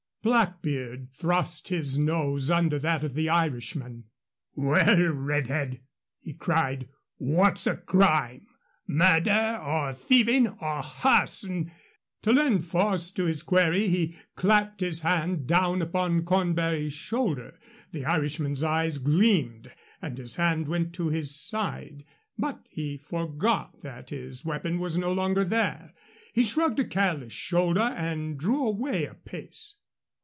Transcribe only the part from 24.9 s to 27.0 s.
no longer there. He shrugged a